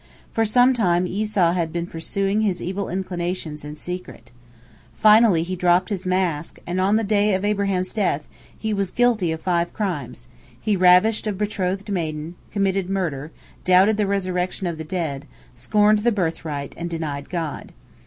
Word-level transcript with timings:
For 0.31 0.45
some 0.45 0.73
time 0.73 1.05
Esau 1.05 1.51
had 1.51 1.71
been 1.71 1.85
pursuing 1.85 2.41
his 2.41 2.59
evil 2.59 2.89
inclinations 2.89 3.63
in 3.63 3.75
secret. 3.75 4.31
Finally 4.95 5.43
he 5.43 5.55
dropped 5.55 5.89
his 5.89 6.07
mask, 6.07 6.57
and 6.65 6.81
on 6.81 6.95
the 6.95 7.03
day 7.03 7.35
of 7.35 7.45
Abraham's 7.45 7.93
death 7.93 8.27
he 8.57 8.73
was 8.73 8.89
guilty 8.89 9.31
of 9.31 9.41
five 9.43 9.71
crimes: 9.73 10.27
he 10.59 10.75
ravished 10.75 11.27
a 11.27 11.31
betrothed 11.31 11.89
maiden, 11.91 12.33
committed 12.49 12.89
murder, 12.89 13.31
doubted 13.63 13.97
the 13.97 14.07
resurrection 14.07 14.65
of 14.65 14.79
the 14.79 14.83
dead, 14.83 15.27
scorned 15.55 15.99
the 15.99 16.11
birthright, 16.11 16.73
and 16.77 16.89
denied 16.89 17.29
God. 17.29 17.71